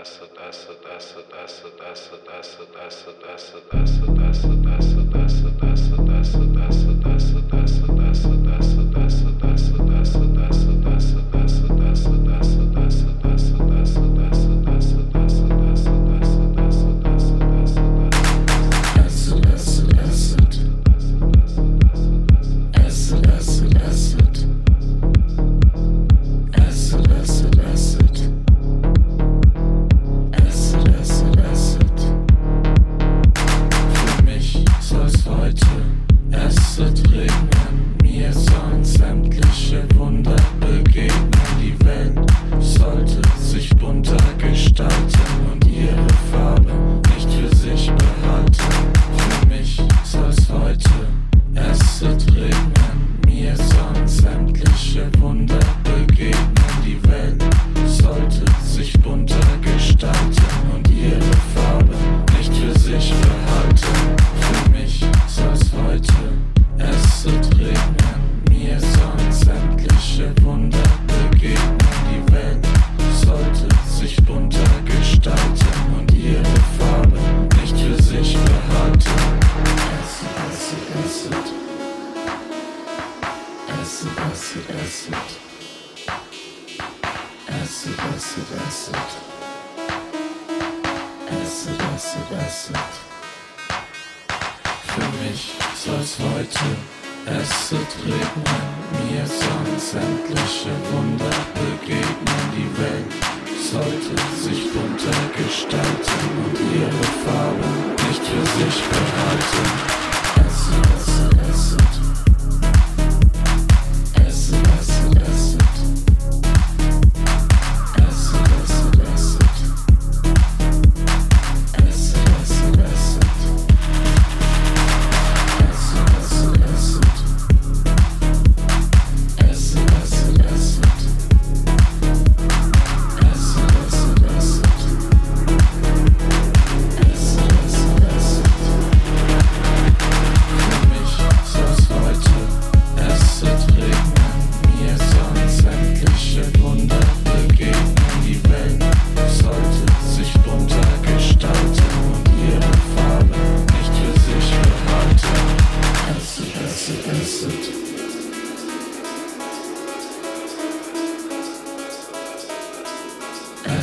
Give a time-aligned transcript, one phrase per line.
[0.00, 4.23] acid acid acid acid acid acid acid acid acid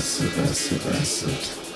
[0.01, 1.70] acid, acid, acid.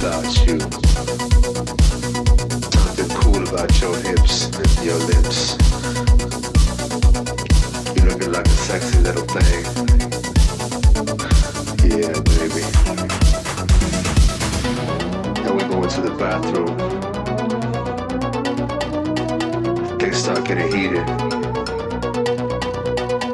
[0.00, 0.56] about you.
[2.80, 5.58] Nothing cool about your hips and your lips.
[7.94, 9.64] You looking like a sexy little thing.
[11.84, 12.64] Yeah, baby.
[15.44, 16.78] Now we going to the bathroom.
[19.98, 21.06] They start getting heated.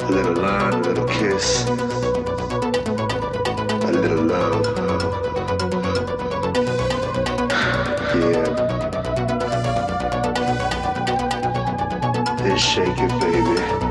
[0.03, 1.65] A little line, a little kiss,
[3.85, 4.86] a little love.
[12.57, 13.86] shake it, baby.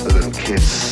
[0.00, 0.89] A little kiss.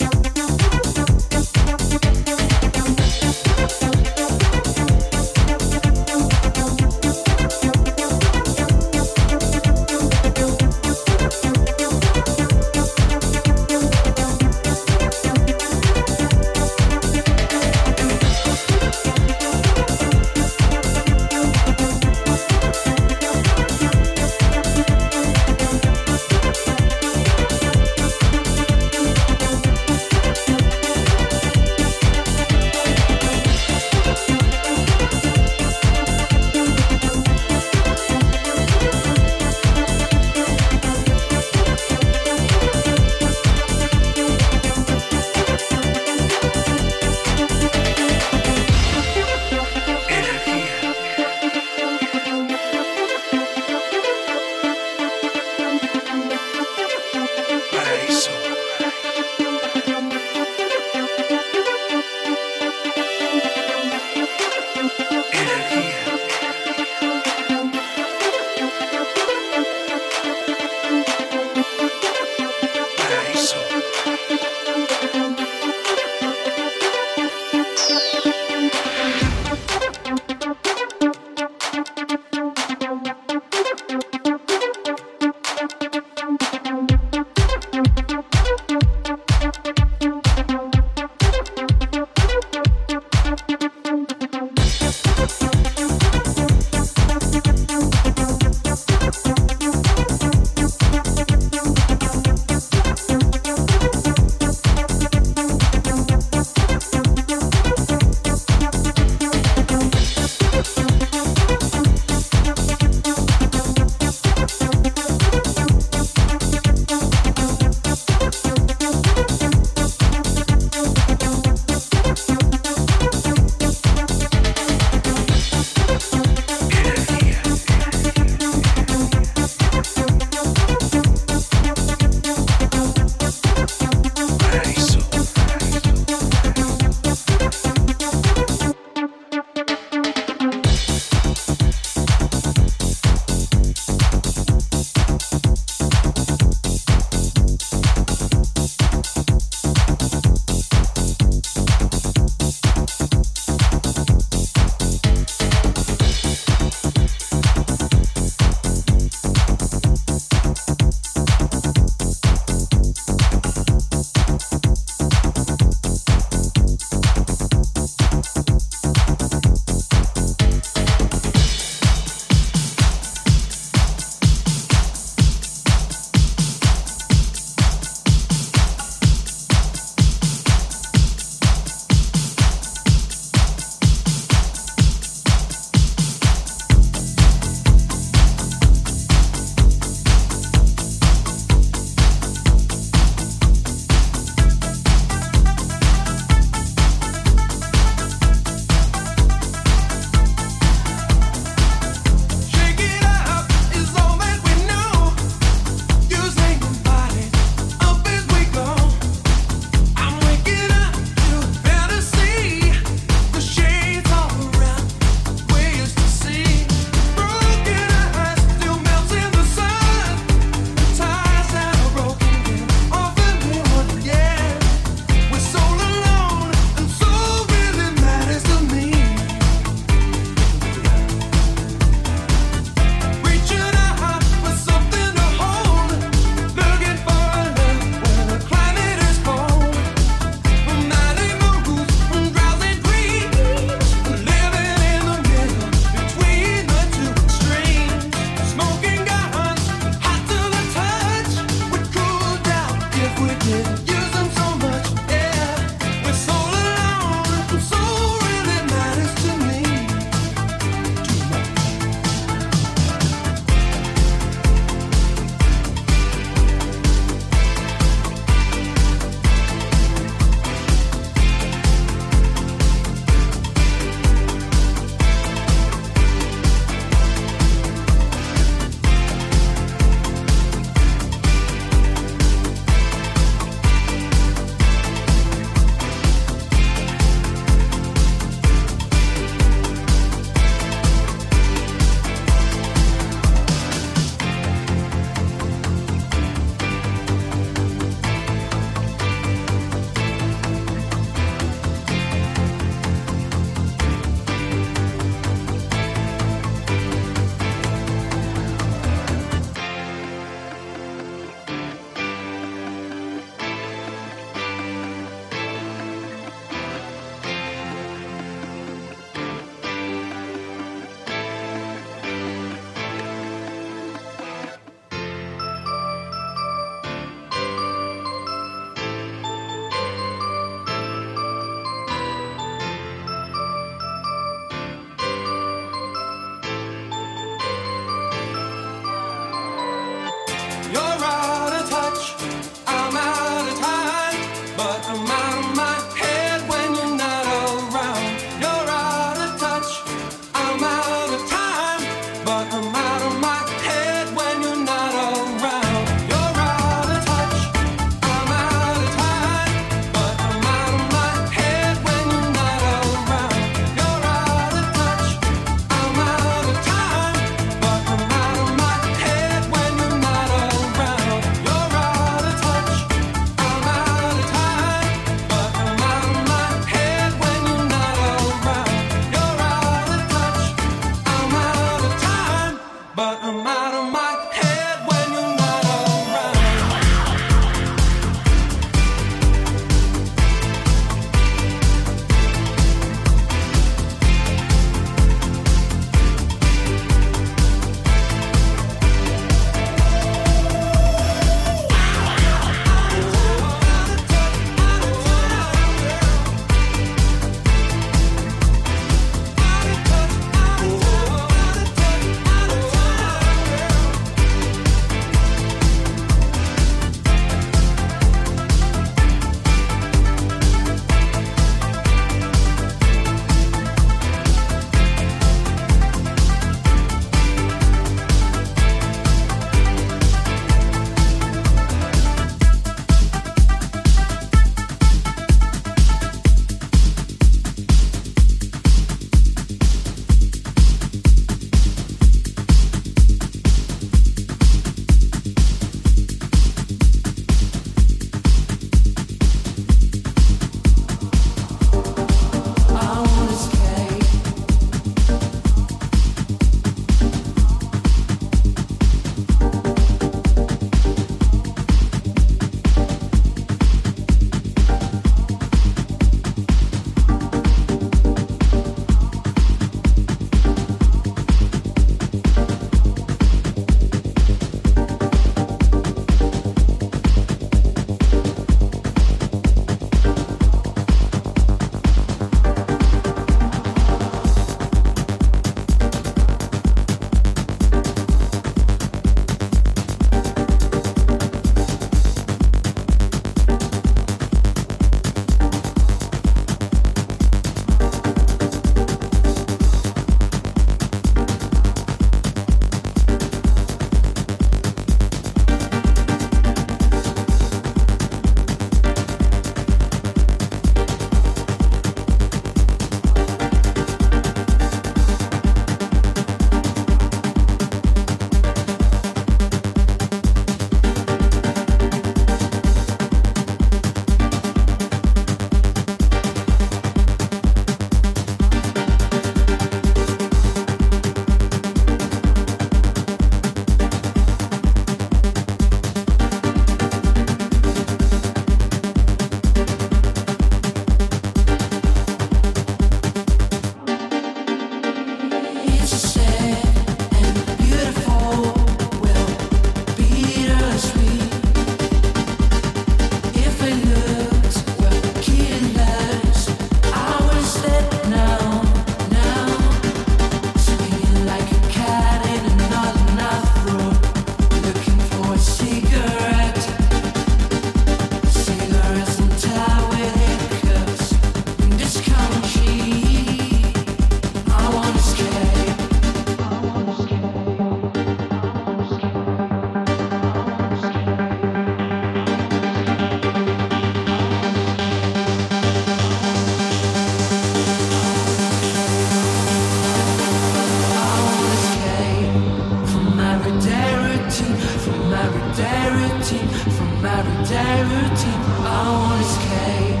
[597.04, 598.42] Everyday routine.
[598.64, 600.00] I wanna escape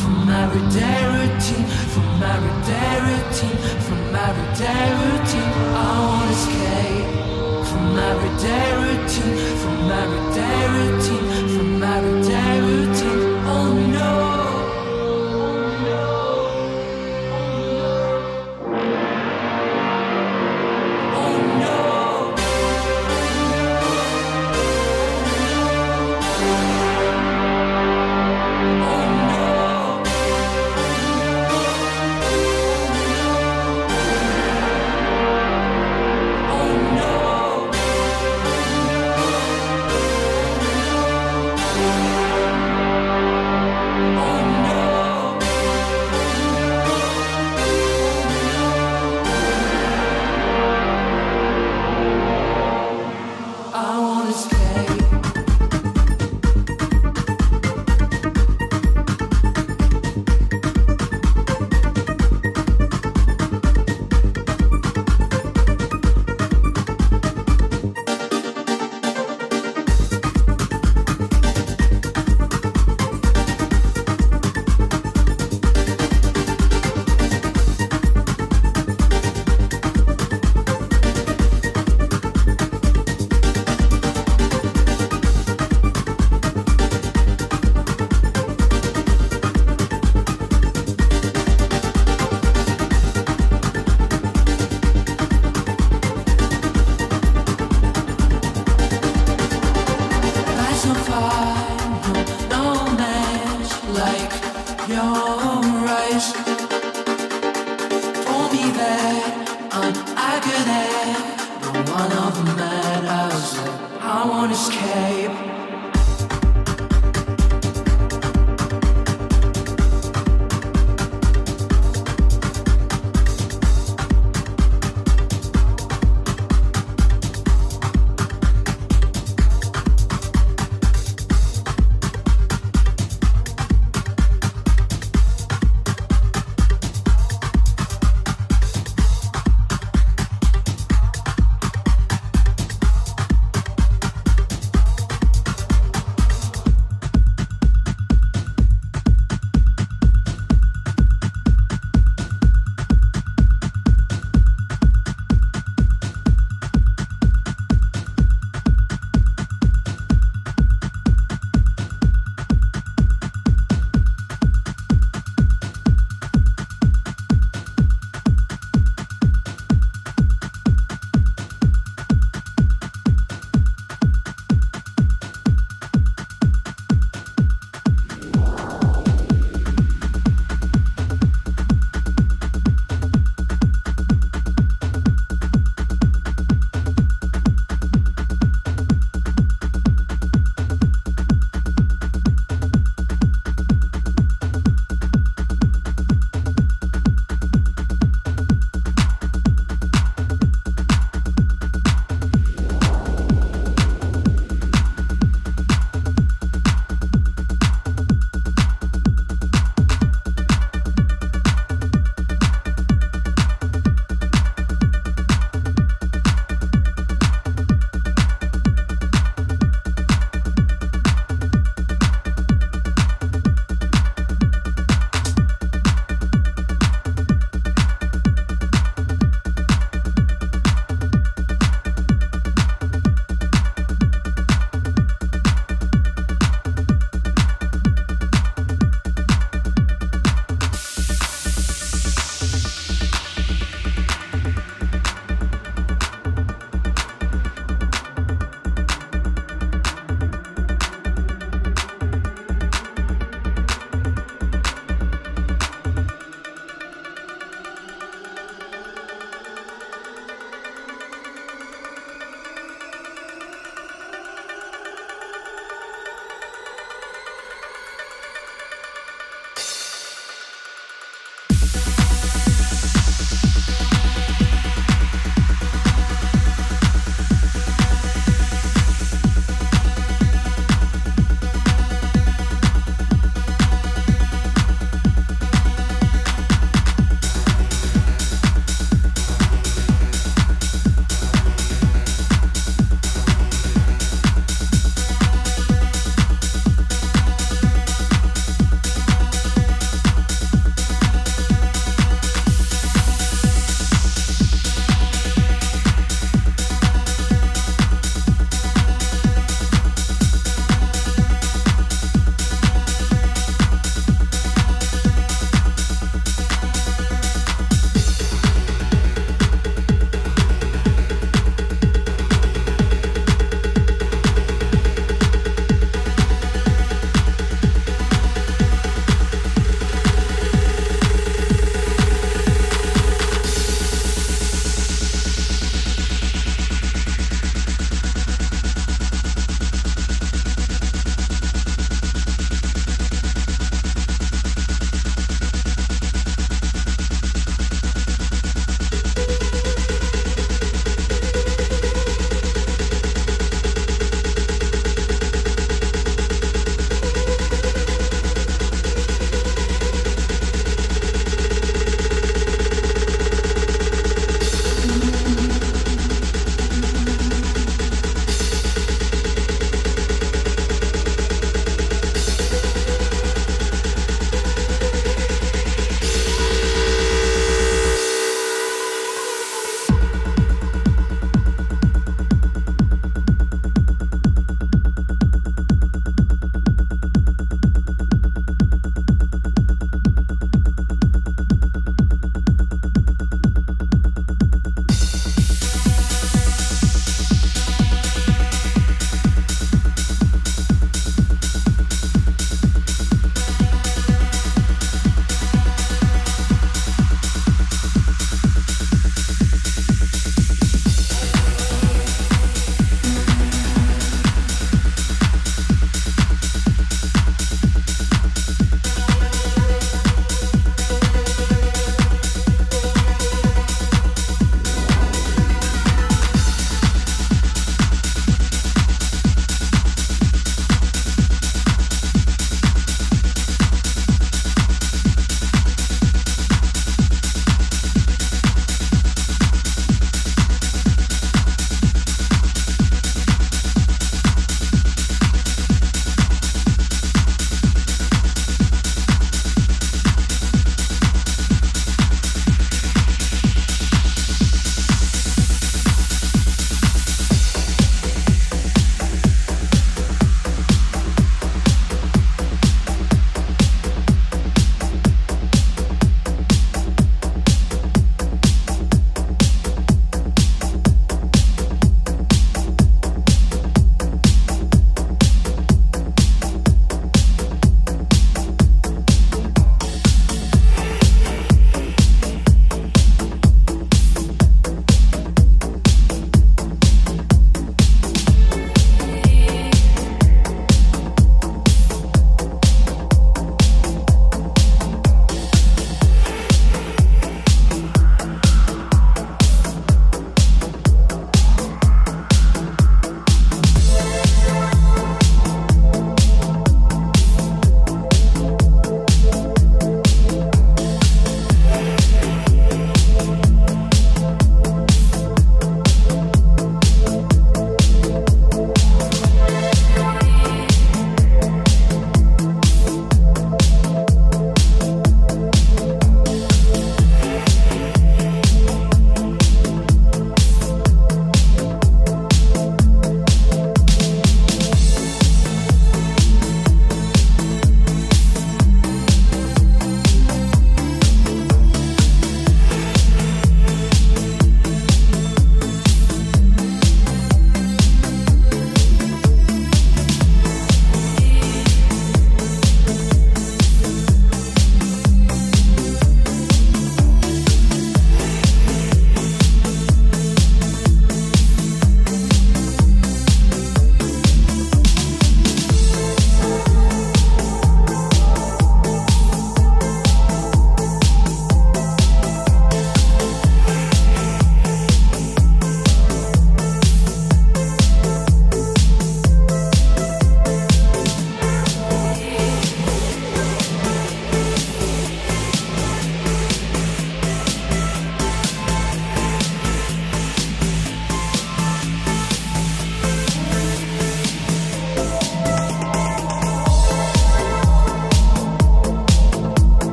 [0.00, 5.50] from everyday routine, from everyday routine, from everyday routine.
[5.72, 7.08] I wanna escape
[7.68, 10.93] from everyday routine, from everyday routine,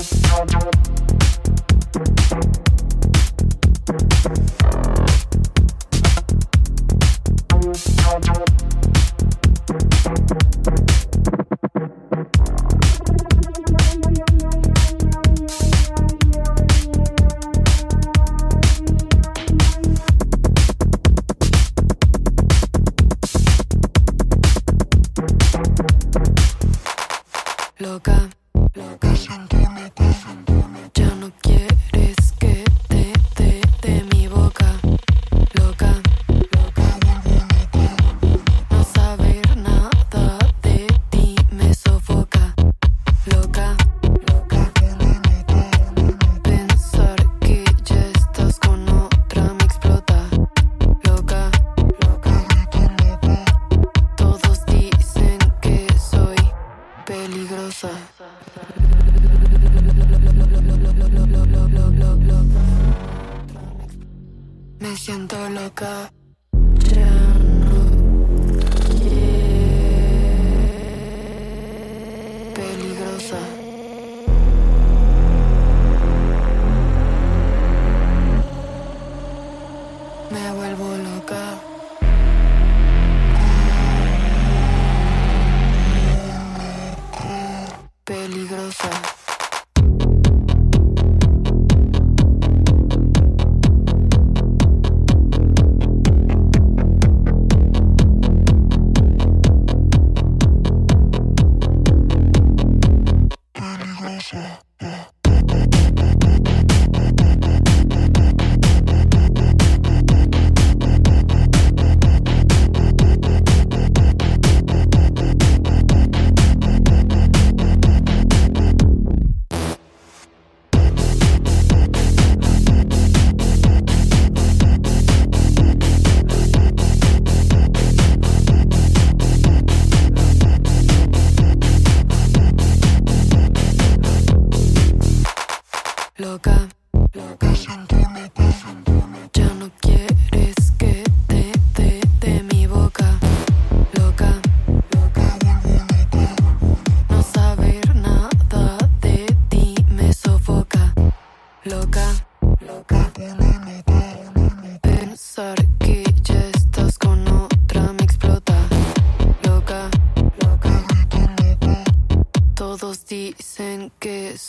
[0.00, 0.52] Thank
[2.56, 2.63] you.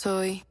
[0.06, 0.44] Soy